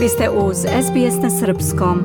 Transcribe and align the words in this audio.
Vi 0.00 0.08
ste 0.08 0.30
uz 0.30 0.56
SBS 0.56 1.22
na 1.22 1.30
Srpskom. 1.30 1.98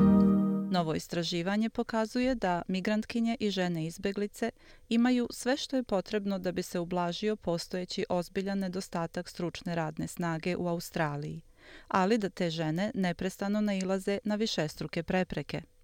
Novo 0.70 0.94
istraživanje 0.94 1.70
pokazuje 1.70 2.34
da 2.34 2.62
migrantkinje 2.68 3.36
i 3.40 3.50
žene 3.50 3.86
izbeglice 3.86 4.50
imaju 4.88 5.28
sve 5.30 5.56
što 5.56 5.76
je 5.76 5.82
potrebno 5.82 6.38
da 6.38 6.52
bi 6.52 6.62
se 6.62 6.78
ublažio 6.78 7.36
postojeći 7.36 8.04
ozbiljan 8.08 8.58
nedostatak 8.58 9.28
stručne 9.28 9.74
radne 9.74 10.06
snage 10.06 10.56
u 10.56 10.68
Australiji, 10.68 11.42
ali 11.88 12.18
da 12.18 12.28
te 12.28 12.50
žene 12.50 12.90
neprestano 12.94 13.60
nailaze 13.60 14.18
na 14.24 14.34
višestruke 14.34 15.02
prepreke– 15.02 15.62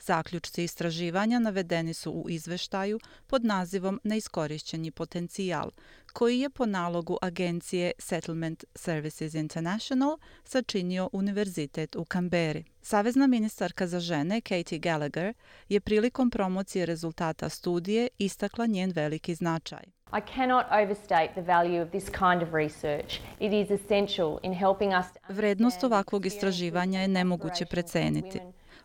Zaključci 0.00 0.64
istraživanja 0.64 1.38
navedeni 1.38 1.94
su 1.94 2.12
u 2.12 2.30
izveštaju 2.30 3.00
pod 3.26 3.44
nazivom 3.44 4.00
Neiskorišćeni 4.04 4.90
potencijal, 4.90 5.70
koji 6.12 6.40
je 6.40 6.50
po 6.50 6.66
nalogu 6.66 7.18
agencije 7.22 7.92
Settlement 7.98 8.64
Services 8.74 9.34
International 9.34 10.18
sačinio 10.44 11.10
Univerzitet 11.12 11.96
u 11.96 12.04
Kamberi. 12.04 12.64
Savezna 12.82 13.26
ministarka 13.26 13.86
za 13.86 14.00
žene 14.00 14.40
Katie 14.40 14.78
Gallagher 14.78 15.34
je 15.68 15.80
prilikom 15.80 16.30
promocije 16.30 16.86
rezultata 16.86 17.48
studije 17.48 18.08
istakla 18.18 18.66
njen 18.66 18.92
veliki 18.94 19.34
značaj. 19.34 19.82
I 20.12 20.20
cannot 20.34 20.66
overstate 20.70 21.32
the 21.34 21.42
value 21.42 21.82
of 21.82 21.88
this 21.90 22.04
kind 22.04 22.42
of 22.42 22.48
research. 22.52 23.20
It 23.40 23.52
is 23.52 23.70
essential 23.80 24.38
in 24.42 24.54
helping 24.54 24.92
us 25.00 25.06
Vrednost 25.28 25.84
ovakvog 25.84 26.26
istraživanja 26.26 27.00
je 27.00 27.08
nemoguće 27.08 27.66
preceniti. 27.66 28.40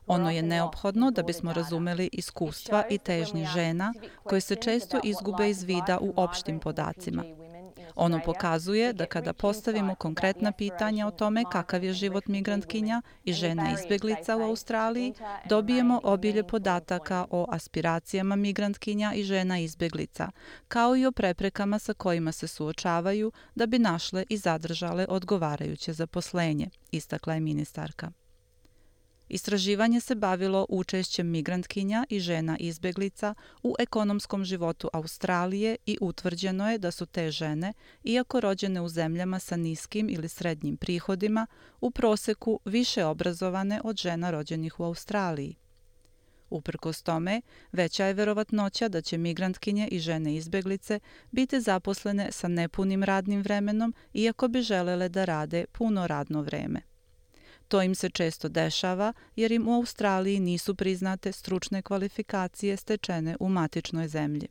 Ono 0.08 0.32
je 0.32 0.41
neophodno 0.41 1.12
da 1.12 1.23
bismo 1.23 1.54
razumeli 1.54 2.09
iskustva 2.12 2.84
i 2.90 2.98
težnje 2.98 3.45
žena 3.45 3.94
koje 4.23 4.41
se 4.41 4.55
često 4.55 5.00
izgube 5.04 5.50
iz 5.50 5.64
vida 5.64 5.98
u 6.02 6.14
opštim 6.16 6.59
podacima. 6.59 7.23
Ono 7.95 8.20
pokazuje 8.26 8.94
da 8.94 9.05
kada 9.05 9.34
postavimo 9.34 9.95
konkretna 9.95 10.52
pitanja 10.52 11.08
o 11.08 11.12
tome 11.12 11.44
kakav 11.52 11.84
je 11.84 11.94
život 11.94 12.28
migrantkinja 12.28 13.02
i 13.23 13.34
žena 13.34 13.73
izbeglica 13.73 14.38
u 14.38 14.42
Australiji, 14.42 15.14
dobijemo 15.50 16.02
obilje 16.03 16.44
podataka 16.44 17.25
o 17.30 17.45
aspiracijama 17.50 18.36
migrantkinja 18.36 19.14
i 19.16 19.23
žena 19.23 19.59
izbeglica, 19.59 20.31
kao 20.67 20.97
i 20.97 21.06
o 21.06 21.12
preprekama 21.12 21.80
sa 21.80 21.94
kojima 21.94 22.31
se 22.31 22.47
suočavaju 22.47 23.31
da 23.56 23.66
bi 23.66 23.80
našle 23.80 24.25
i 24.30 24.38
zadržale 24.38 25.06
odgovarajuće 25.09 25.94
zaposlenje, 25.94 26.69
istakla 26.92 27.34
je 27.34 27.40
ministarka. 27.40 28.12
Istraživanje 29.30 30.00
se 30.00 30.16
bavilo 30.16 30.66
učešćem 30.70 31.28
migrantkinja 31.28 32.06
i 32.09 32.20
žena 32.20 32.58
izbeglica 32.59 33.36
u 33.64 33.76
ekonomskom 33.80 34.45
životu 34.45 34.90
Australije 34.94 35.78
i 35.86 35.98
utvrđeno 36.02 36.72
je 36.72 36.78
da 36.78 36.92
su 36.92 37.06
te 37.06 37.31
žene, 37.31 37.73
iako 38.03 38.40
rođene 38.40 38.81
u 38.81 38.90
zemljama 38.90 39.40
sa 39.40 39.56
niskim 39.56 40.09
ili 40.09 40.30
srednjim 40.30 40.78
prihodima, 40.78 41.48
u 41.81 41.92
proseku 41.92 42.59
više 42.66 43.06
obrazovane 43.06 43.81
od 43.84 43.98
žena 43.98 44.31
rođenih 44.31 44.80
u 44.80 44.84
Australiji. 44.84 45.56
Uprkos 46.50 47.02
tome, 47.02 47.42
veća 47.72 48.06
je 48.06 48.14
verovatnoća 48.14 48.88
da 48.88 49.02
će 49.02 49.18
migrantkinje 49.18 49.88
i 49.88 50.00
žene 50.00 50.36
izbeglice 50.36 51.00
biti 51.31 51.62
zaposlene 51.62 52.31
sa 52.31 52.48
nepunim 52.48 53.03
radnim 53.03 53.42
vremenom, 53.42 53.94
iako 54.14 54.48
bi 54.48 54.62
želele 54.62 55.09
da 55.09 55.26
rade 55.26 55.66
puno 55.72 56.08
radno 56.08 56.42
vreme. 56.42 56.81
To 57.67 57.81
im 57.81 57.95
se 57.95 58.09
često 58.09 58.49
dešava 58.49 59.13
jer 59.35 59.52
im 59.52 59.67
u 59.67 59.73
Australiji 59.73 60.39
nisu 60.39 60.75
priznate 60.75 61.31
stručne 61.31 61.81
kvalifikacije 61.81 62.77
stečene 62.77 63.38
u 63.39 63.49
matičnoj 63.49 64.07
zemlji. 64.07 64.47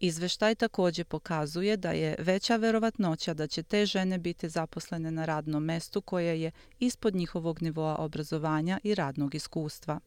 Izveštaj 0.00 0.54
također 0.54 1.06
pokazuje 1.06 1.76
da 1.76 1.90
je 1.90 2.16
veća 2.18 2.56
verovatnoća 2.56 3.34
da 3.34 3.46
će 3.46 3.62
te 3.62 3.86
žene 3.86 4.18
biti 4.18 4.48
zaposlene 4.48 5.10
na 5.10 5.24
radnom 5.24 5.64
mestu 5.64 6.00
koje 6.00 6.40
je 6.42 6.50
ispod 6.78 7.14
njihovog 7.14 7.62
nivoa 7.62 7.96
obrazovanja 7.96 8.78
i 8.82 8.94
radnog 8.94 9.34
iskustva. 9.34 10.00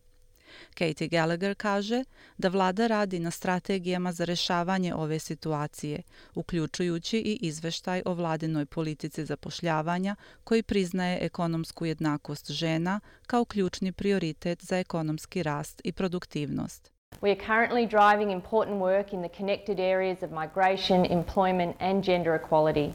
Katie 0.74 1.08
Gallagher 1.08 1.56
kaže 1.56 2.04
da 2.38 2.50
vlada 2.50 2.88
radi 2.88 3.20
na 3.20 3.32
strategijama 3.32 4.12
za 4.12 4.26
rešavanje 4.26 4.96
ove 4.96 5.20
situacije, 5.20 6.02
uključujući 6.36 7.18
i 7.18 7.40
izveštaj 7.42 8.02
o 8.06 8.14
vladinoj 8.14 8.66
politici 8.66 9.26
zapošljavanja 9.26 10.16
koji 10.44 10.64
priznaje 10.64 11.20
ekonomsku 11.22 11.86
jednakost 11.86 12.52
žena 12.52 13.00
kao 13.28 13.46
ključni 13.46 13.92
prioritet 13.92 14.64
za 14.64 14.78
ekonomski 14.78 15.44
rast 15.44 15.82
i 15.84 15.92
produktivnost. 15.92 16.95
We 17.26 17.32
are 17.32 17.46
currently 17.48 17.88
driving 17.88 18.30
important 18.32 18.78
work 18.78 19.14
in 19.14 19.22
the 19.22 19.30
connected 19.30 19.80
areas 19.80 20.24
of 20.24 20.32
migration, 20.32 21.06
employment 21.06 21.76
and 21.80 22.04
gender 22.04 22.36
equality. 22.36 22.92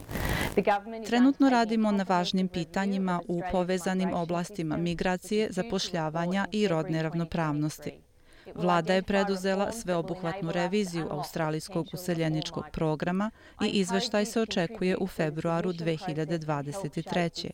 Trenutno 1.07 1.51
radimo 1.51 1.93
na 1.93 2.05
važnim 2.09 2.49
pitanjima 2.49 3.21
u 3.29 3.43
povezanim 3.53 4.15
oblastima 4.15 4.77
migracije, 4.77 5.49
zapošljavanja 5.51 6.47
i 6.53 6.69
rodne 6.69 7.03
ravnopravnosti. 7.03 7.93
Vlada 8.55 8.95
je 8.95 9.03
preduzela 9.03 9.73
sveobuhvatnu 9.73 10.53
reviziju 10.53 11.09
australijskog 11.11 11.87
useljeničkog 11.93 12.65
programa 12.73 13.31
i 13.65 13.69
izveštaj 13.69 14.25
se 14.25 14.41
očekuje 14.41 14.97
u 14.97 15.07
februaru 15.07 15.73
2023. 15.73 17.51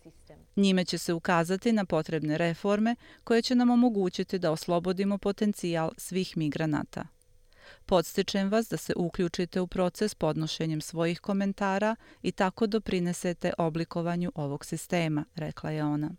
Njime 0.56 0.84
će 0.84 0.99
se 0.99 1.12
ukazati 1.12 1.72
na 1.72 1.84
potrebne 1.84 2.39
reforme 2.39 2.97
koje 3.25 3.43
će 3.43 3.55
nam 3.55 3.71
omogućiti 3.71 4.39
da 4.39 4.53
oslobodimo 4.53 5.19
potencijal 5.19 5.91
svih 5.97 6.37
migranata. 6.37 7.06
Podstičem 7.87 8.49
vas 8.49 8.69
da 8.69 8.77
se 8.77 8.93
uključite 8.97 9.61
u 9.61 9.66
proces 9.66 10.15
podnošenjem 10.15 10.81
svojih 10.81 11.21
komentara 11.21 11.97
i 12.22 12.33
tako 12.33 12.66
doprinesete 12.66 13.53
oblikovanju 13.59 14.33
ovog 14.34 14.65
sistema, 14.65 15.25
rekla 15.34 15.71
je 15.71 15.84
ona. 15.84 16.11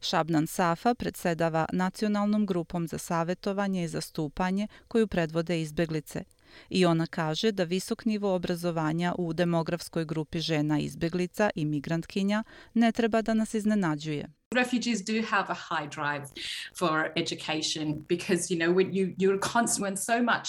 Šabnan 0.00 0.46
Safa 0.46 0.94
predsedava 0.94 1.66
nacionalnom 1.72 2.46
grupom 2.46 2.88
za 2.88 2.98
savjetovanje 2.98 3.84
i 3.84 3.88
zastupanje 3.88 4.68
koju 4.88 5.06
predvode 5.06 5.60
izbeglice 5.60 6.24
i 6.68 6.86
ona 6.86 7.06
kaže 7.06 7.52
da 7.52 7.64
visok 7.64 8.04
nivo 8.04 8.34
obrazovanja 8.34 9.14
u 9.18 9.32
demografskoj 9.32 10.04
grupi 10.04 10.40
žena 10.40 10.78
izbeglica 10.78 11.50
i 11.54 11.64
migrantkinja 11.64 12.44
ne 12.74 12.92
treba 12.92 13.22
da 13.22 13.34
nas 13.34 13.54
iznenađuje 13.54 14.37
refugees 14.54 15.02
do 15.02 15.20
have 15.22 15.50
a 15.50 15.54
high 15.54 15.86
drive 15.86 16.32
for 16.74 17.12
education 17.16 18.04
because 18.08 18.50
you 18.50 18.58
know 18.58 18.72
when 18.72 18.92
you 18.92 19.14
you're 19.18 19.38
constant 19.38 19.82
when 19.82 19.96
so 19.96 20.22
much 20.22 20.48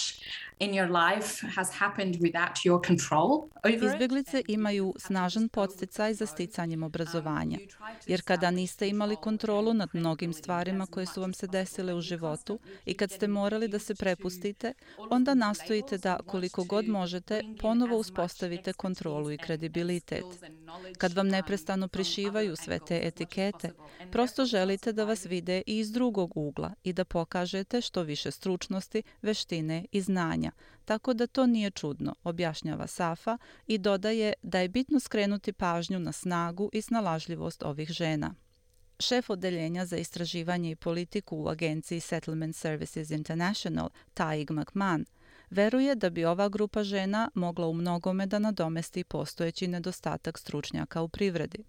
in 0.60 0.74
your 0.74 0.88
life 0.88 1.40
has 1.56 1.70
happened 1.70 2.16
without 2.20 2.64
your 2.64 2.80
control 2.86 3.48
over 3.64 3.86
Izbjeglice 3.86 4.42
imaju 4.48 4.94
snažan 4.98 5.48
podsticaj 5.48 6.14
za 6.14 6.26
sticanjem 6.26 6.82
obrazovanja, 6.82 7.58
jer 8.06 8.22
kada 8.22 8.50
niste 8.50 8.88
imali 8.88 9.16
kontrolu 9.16 9.74
nad 9.74 9.88
mnogim 9.92 10.32
stvarima 10.32 10.86
koje 10.86 11.06
su 11.06 11.20
vam 11.20 11.34
se 11.34 11.46
desile 11.46 11.94
u 11.94 12.00
životu 12.00 12.58
i 12.84 12.94
kad 12.94 13.10
ste 13.10 13.28
morali 13.28 13.68
da 13.68 13.78
se 13.78 13.94
prepustite, 13.94 14.72
onda 15.10 15.34
nastojite 15.34 15.98
da 15.98 16.18
koliko 16.26 16.64
god 16.64 16.88
možete 16.88 17.42
ponovo 17.60 17.96
uspostavite 17.96 18.72
kontrolu 18.72 19.32
i 19.32 19.38
kredibilitet. 19.38 20.24
Kad 20.98 21.12
vam 21.12 21.28
neprestano 21.28 21.88
prišivaju 21.88 22.56
sve 22.56 22.78
te 22.78 23.00
etikete, 23.02 23.72
Prosto 24.12 24.44
želite 24.44 24.92
da 24.92 25.04
vas 25.04 25.26
vide 25.26 25.62
i 25.66 25.78
iz 25.78 25.92
drugog 25.92 26.36
ugla 26.36 26.74
i 26.84 26.92
da 26.92 27.04
pokažete 27.04 27.80
što 27.80 28.02
više 28.02 28.30
stručnosti, 28.30 29.02
veštine 29.22 29.86
i 29.92 30.00
znanja, 30.00 30.52
tako 30.84 31.14
da 31.14 31.26
to 31.26 31.46
nije 31.46 31.70
čudno, 31.70 32.14
objašnjava 32.24 32.86
Safa 32.86 33.38
i 33.66 33.78
dodaje 33.78 34.32
da 34.42 34.58
je 34.58 34.68
bitno 34.68 35.00
skrenuti 35.00 35.52
pažnju 35.52 35.98
na 35.98 36.12
snagu 36.12 36.70
i 36.72 36.82
snalažljivost 36.82 37.62
ovih 37.62 37.88
žena. 37.88 38.34
Šef 39.00 39.30
odeljenja 39.30 39.86
za 39.86 39.96
istraživanje 39.96 40.70
i 40.70 40.76
politiku 40.76 41.36
u 41.36 41.48
agenciji 41.48 42.00
Settlement 42.00 42.56
Services 42.56 43.10
International, 43.10 43.90
Taig 44.14 44.50
McMahon, 44.50 45.04
veruje 45.50 45.94
da 45.94 46.10
bi 46.10 46.24
ova 46.24 46.48
grupa 46.48 46.84
žena 46.84 47.30
mogla 47.34 47.66
u 47.66 47.72
mnogome 47.72 48.26
da 48.26 48.38
nadomesti 48.38 49.04
postojeći 49.04 49.68
nedostatak 49.68 50.38
stručnjaka 50.38 51.02
u 51.02 51.08
privredi. 51.08 51.64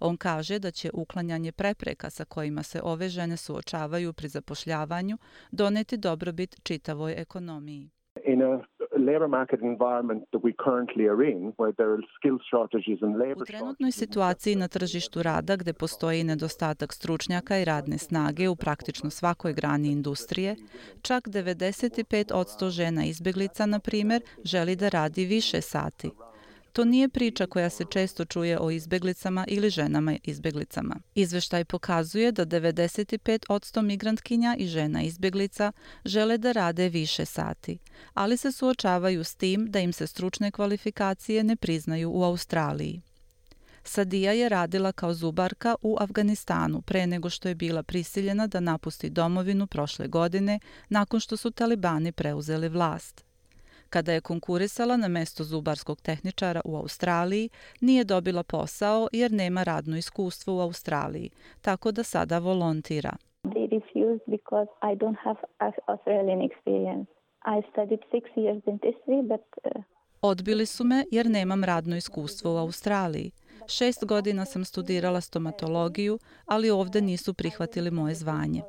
On 0.00 0.16
kaže 0.16 0.58
da 0.58 0.70
će 0.70 0.90
uklanjanje 0.94 1.52
prepreka 1.52 2.10
sa 2.10 2.24
kojima 2.24 2.62
se 2.62 2.80
ove 2.82 3.08
žene 3.08 3.36
suočavaju 3.36 4.12
pri 4.12 4.28
zapošljavanju 4.28 5.18
doneti 5.50 5.96
dobrobit 5.96 6.56
čitavoj 6.62 7.14
ekonomiji. 7.16 7.90
In 8.24 8.42
a 8.42 8.60
labor 8.98 9.28
market 9.28 9.60
environment 9.62 10.22
that 10.32 10.42
we 10.42 10.52
currently 10.52 11.08
are 11.08 11.22
in 11.22 11.52
where 11.58 11.72
there 11.72 11.90
are 11.94 12.02
skill 12.16 12.38
shortages 12.50 13.02
and 13.02 13.18
labor 13.18 13.42
U 13.42 13.44
trenutnoj 13.44 13.92
situaciji 13.92 14.56
na 14.56 14.68
tržištu 14.68 15.22
rada 15.22 15.56
gde 15.56 15.72
postoji 15.72 16.24
nedostatak 16.24 16.92
stručnjaka 16.92 17.58
i 17.58 17.64
radne 17.64 17.98
snage 17.98 18.48
u 18.48 18.56
praktično 18.56 19.10
svakoj 19.10 19.52
grani 19.52 19.92
industrije, 19.92 20.56
čak 21.02 21.28
95% 21.28 22.70
žena 22.70 23.04
izbeglica, 23.04 23.66
na 23.66 23.78
primjer, 23.78 24.22
želi 24.44 24.76
da 24.76 24.88
radi 24.88 25.24
više 25.24 25.60
sati. 25.60 26.10
To 26.74 26.84
nije 26.84 27.08
priča 27.08 27.46
koja 27.46 27.70
se 27.70 27.84
često 27.90 28.24
čuje 28.24 28.58
o 28.58 28.70
izbeglicama 28.70 29.44
ili 29.48 29.70
ženama 29.70 30.16
izbeglicama. 30.22 30.96
Izveštaj 31.14 31.64
pokazuje 31.64 32.32
da 32.32 32.46
95% 32.46 33.82
migrantkinja 33.82 34.56
i 34.58 34.66
žena 34.66 35.02
izbeglica 35.02 35.72
žele 36.04 36.38
da 36.38 36.52
rade 36.52 36.88
više 36.88 37.24
sati, 37.24 37.78
ali 38.14 38.36
se 38.36 38.52
suočavaju 38.52 39.24
s 39.24 39.34
tim 39.34 39.70
da 39.70 39.80
im 39.80 39.92
se 39.92 40.06
stručne 40.06 40.50
kvalifikacije 40.50 41.44
ne 41.44 41.56
priznaju 41.56 42.10
u 42.10 42.22
Australiji. 42.22 43.02
Sadija 43.84 44.32
je 44.32 44.48
radila 44.48 44.92
kao 44.92 45.14
zubarka 45.14 45.74
u 45.82 45.96
Afganistanu 46.00 46.82
pre 46.82 47.06
nego 47.06 47.30
što 47.30 47.48
je 47.48 47.54
bila 47.54 47.82
prisiljena 47.82 48.46
da 48.46 48.60
napusti 48.60 49.10
domovinu 49.10 49.66
prošle 49.66 50.08
godine 50.08 50.60
nakon 50.88 51.20
što 51.20 51.36
su 51.36 51.50
talibani 51.50 52.12
preuzeli 52.12 52.68
vlast. 52.68 53.24
Kada 53.94 54.12
je 54.12 54.20
konkurisala 54.20 54.96
na 54.96 55.08
mesto 55.08 55.44
zubarskog 55.44 56.00
tehničara 56.00 56.60
u 56.64 56.76
Australiji, 56.76 57.48
nije 57.80 58.04
dobila 58.04 58.42
posao 58.42 59.08
jer 59.12 59.32
nema 59.32 59.62
radno 59.62 59.96
iskustvo 59.96 60.56
u 60.56 60.60
Australiji, 60.60 61.30
tako 61.60 61.92
da 61.92 62.02
sada 62.02 62.38
volontira. 62.38 63.12
They 63.44 63.66
refused 63.76 64.24
because 64.26 64.70
I 64.90 64.96
don't 65.00 65.20
have 65.24 65.40
Australian 65.86 66.40
experience. 66.48 67.06
I 67.54 67.56
studied 67.72 68.00
six 68.14 68.22
years 68.36 68.60
dentistry, 68.66 69.22
but 69.22 69.46
uh, 69.76 69.82
Odbili 70.22 70.66
su 70.66 70.84
me 70.84 71.04
jer 71.10 71.26
nemam 71.30 71.64
radno 71.64 71.96
iskustvo 71.96 72.54
u 72.54 72.56
Australiji. 72.56 73.30
Šest 73.68 74.04
godina 74.04 74.44
sam 74.44 74.64
studirala 74.64 75.20
stomatologiju, 75.20 76.18
ali 76.46 76.70
ovde 76.70 77.00
nisu 77.00 77.34
prihvatili 77.34 77.90
moje 77.90 78.14
zvanje. 78.14 78.62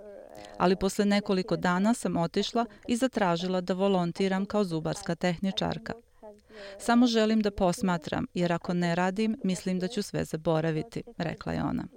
Ali 0.57 0.75
posle 0.75 1.05
nekoliko 1.05 1.55
dana 1.55 1.93
sam 1.93 2.17
otišla 2.17 2.65
i 2.87 2.95
zatražila 2.95 3.61
da 3.61 3.73
volontiram 3.73 4.45
kao 4.45 4.63
zubarska 4.63 5.15
tehničarka. 5.15 5.93
Samo 6.79 7.07
želim 7.07 7.41
da 7.41 7.51
posmatram, 7.51 8.27
jer 8.33 8.53
ako 8.53 8.73
ne 8.73 8.95
radim, 8.95 9.37
mislim 9.43 9.79
da 9.79 9.87
ću 9.87 10.01
sve 10.01 10.25
zaboraviti, 10.25 11.03
rekla 11.17 11.53
je 11.53 11.63
ona. 11.63 11.87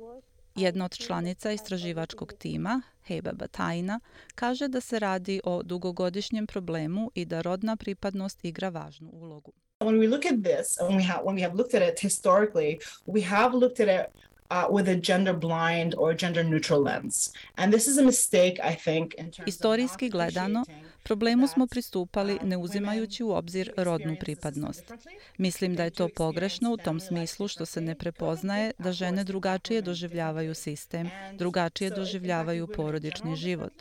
Jedna 0.54 0.84
od 0.84 0.96
članica 0.96 1.52
istraživačkog 1.52 2.32
tima, 2.32 2.82
Heba 3.06 3.32
Batajna, 3.32 4.00
kaže 4.34 4.68
da 4.68 4.80
se 4.80 4.98
radi 4.98 5.40
o 5.44 5.62
dugogodišnjem 5.62 6.46
problemu 6.46 7.10
i 7.14 7.24
da 7.24 7.40
rodna 7.40 7.76
pripadnost 7.76 8.44
igra 8.44 8.68
važnu 8.68 9.10
ulogu. 9.12 9.52
When 9.80 9.98
we 10.00 10.08
look 10.08 10.26
at 10.26 10.42
this, 10.42 10.78
when 10.78 10.96
we 10.96 11.06
have, 11.06 11.22
when 11.24 11.36
we 11.36 11.42
have 11.42 11.54
looked 11.54 11.82
at 11.82 11.92
it 11.92 12.00
historically, 12.00 12.78
we 13.06 13.24
have 13.24 13.56
looked 13.56 13.88
at 13.88 13.88
it 14.00 14.17
with 14.50 14.88
a 14.88 15.00
gender 15.02 15.34
blind 15.34 15.94
or 15.98 16.14
gender 16.14 16.44
neutral 16.44 16.82
lens. 16.82 17.32
And 17.56 17.72
this 17.72 17.86
is 17.86 17.98
a 17.98 18.02
mistake, 18.02 18.60
I 18.64 18.74
think, 18.84 19.14
in 19.18 19.30
terms 19.30 19.48
Istorijski 19.48 20.08
gledano, 20.08 20.64
problemu 21.02 21.48
smo 21.48 21.66
pristupali 21.66 22.34
uh, 22.34 22.42
ne 22.42 22.56
uzimajući 22.56 23.22
u 23.22 23.30
obzir 23.30 23.72
rodnu 23.76 24.16
pripadnost. 24.20 24.92
Mislim 25.38 25.74
da 25.74 25.84
je 25.84 25.90
to 25.90 26.08
pogrešno 26.16 26.72
u 26.72 26.76
tom 26.76 27.00
smislu 27.00 27.48
što 27.48 27.66
se 27.66 27.80
ne 27.80 27.94
prepoznaje 27.94 28.72
da 28.78 28.92
žene 28.92 29.24
drugačije 29.24 29.82
doživljavaju 29.82 30.54
sistem, 30.54 31.10
drugačije 31.34 31.90
doživljavaju 31.90 32.66
porodični 32.66 33.36
život. 33.36 33.72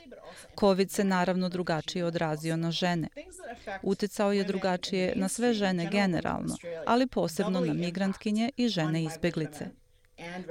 COVID 0.60 0.92
se 0.92 1.04
naravno 1.04 1.50
drugačije 1.50 2.06
odrazio 2.06 2.58
na 2.58 2.72
žene. 2.72 3.08
Uticao 3.82 4.32
je 4.32 4.44
drugačije 4.44 5.14
na 5.16 5.28
sve 5.28 5.54
žene 5.54 5.90
generalno, 5.92 6.58
ali 6.86 7.08
posebno 7.08 7.60
na 7.60 7.74
migrantkinje 7.74 8.52
i 8.58 8.68
žene 8.68 9.04
izbeglice. 9.04 9.66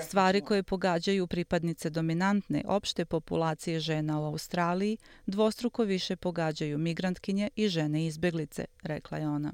Stvari 0.07 0.41
koje 0.41 0.63
pogađaju 0.63 1.27
pripadnice 1.27 1.91
dominantne 1.91 2.63
opšte 2.67 3.05
populacije 3.05 3.81
žena 3.81 4.21
u 4.21 4.25
Australiji 4.25 4.99
dvostruko 5.27 5.83
više 5.83 6.17
pogađaju 6.17 6.79
migrantkinje 6.79 7.51
i 7.57 7.69
žene 7.69 8.07
izbeglice, 8.07 8.65
rekla 8.83 9.19
je 9.19 9.29
ona. 9.29 9.53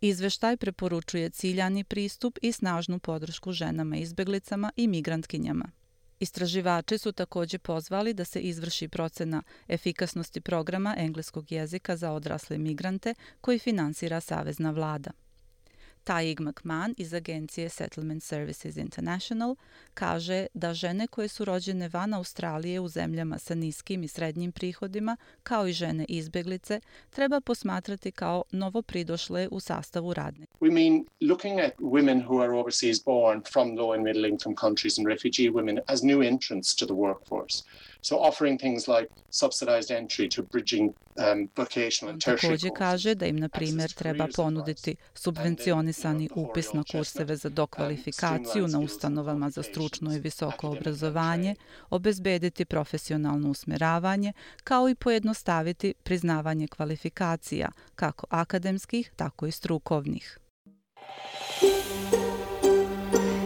Izveštaj 0.00 0.56
preporučuje 0.56 1.30
ciljani 1.30 1.84
pristup 1.84 2.38
i 2.42 2.52
snažnu 2.52 2.98
podršku 2.98 3.52
ženama 3.52 3.96
izbeglicama 3.96 4.72
i 4.76 4.88
migrantkinjama. 4.88 5.70
Istraživači 6.20 6.98
su 6.98 7.12
također 7.12 7.60
pozvali 7.60 8.14
da 8.14 8.24
se 8.24 8.40
izvrši 8.40 8.88
procena 8.88 9.42
efikasnosti 9.68 10.40
programa 10.40 10.94
engleskog 10.98 11.52
jezika 11.52 11.96
za 11.96 12.12
odrasle 12.12 12.58
migrante 12.58 13.14
koji 13.40 13.58
finansira 13.58 14.20
Savezna 14.20 14.70
vlada. 14.70 15.10
Taig 16.06 16.40
McMahon 16.40 16.94
iz 16.96 17.14
agencije 17.14 17.68
Settlement 17.68 18.22
Services 18.22 18.76
International 18.76 19.56
kaže 19.94 20.46
da 20.54 20.74
žene 20.74 21.06
koje 21.06 21.28
su 21.28 21.44
rođene 21.44 21.88
van 21.88 22.14
Australije 22.14 22.80
u 22.80 22.88
zemljama 22.88 23.38
sa 23.38 23.54
niskim 23.54 24.02
i 24.02 24.08
srednjim 24.08 24.52
prihodima, 24.52 25.16
kao 25.42 25.68
i 25.68 25.72
žene 25.72 26.04
izbeglice, 26.08 26.80
treba 27.10 27.40
posmatrati 27.40 28.10
kao 28.10 28.44
novo 28.50 28.82
pridošle 28.82 29.48
u 29.50 29.60
sastavu 29.60 30.14
radne. 30.14 30.46
We 30.60 30.70
mean 30.72 31.04
looking 31.20 31.60
at 31.60 31.72
women 31.78 32.26
who 32.26 32.42
are 32.42 32.52
overseas 32.52 33.04
born 33.04 33.42
from 33.52 33.76
low 33.76 33.92
and 33.92 34.02
middle 34.02 34.28
income 34.28 34.56
countries 34.60 34.98
and 34.98 35.06
refugee 35.08 35.50
women 35.50 35.78
as 35.86 36.02
new 36.02 36.22
entrants 36.22 36.76
to 36.76 36.86
the 36.86 36.94
workforce. 36.94 37.64
So 38.08 38.16
offering 38.18 38.58
things 38.58 38.86
like 38.88 39.08
subsidized 39.30 39.90
entry 39.90 40.28
to 40.28 40.42
bridging 40.42 40.94
um, 41.18 41.48
vocational 41.56 42.12
and 42.12 42.22
tertiary 42.22 42.40
Također 42.40 42.70
kaže 42.76 43.14
da 43.14 43.26
im, 43.26 43.36
na 43.36 43.48
primjer, 43.48 43.92
treba 43.92 44.28
ponuditi 44.36 44.96
subvencionisani 45.14 46.28
upis 46.34 46.72
na 46.72 46.84
kurseve 46.92 47.36
za 47.36 47.48
dokvalifikaciju 47.48 48.68
na 48.68 48.80
ustanovama 48.80 49.50
za 49.50 49.62
stručno 49.62 50.14
i 50.14 50.18
visoko 50.18 50.68
obrazovanje, 50.68 51.54
obezbediti 51.90 52.64
profesionalno 52.64 53.50
usmeravanje, 53.50 54.32
kao 54.64 54.88
i 54.88 54.94
pojednostaviti 54.94 55.94
priznavanje 56.02 56.68
kvalifikacija, 56.68 57.68
kako 57.94 58.26
akademskih, 58.30 59.10
tako 59.16 59.46
i 59.46 59.52
strukovnih. 59.52 60.38